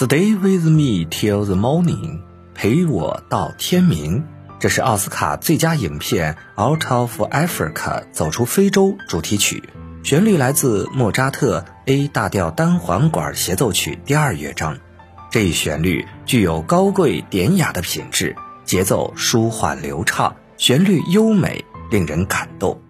[0.00, 2.20] Stay with me till the morning，
[2.54, 4.24] 陪我到天明。
[4.58, 7.74] 这是奥斯卡最佳影片《Out of Africa》
[8.10, 9.62] 走出非洲主题曲，
[10.02, 14.78] 旋律来自莫扎特 A 大调单簧管协奏曲第二乐章。
[15.30, 22.80] 这一旋律具有高贵典雅的品质，节奏舒缓流畅，旋律优美，令人感动。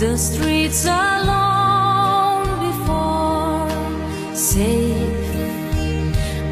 [0.00, 3.68] The streets alone before
[4.34, 5.34] safe.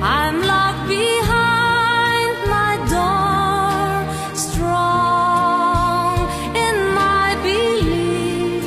[0.03, 4.05] I'm locked behind my door
[4.37, 6.29] strong
[6.65, 8.65] in my belief.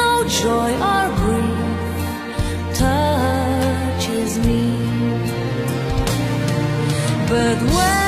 [0.00, 4.62] No joy or grief touches me.
[7.28, 8.07] But when